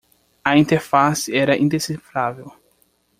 [0.43, 2.51] A interface era indecifrável.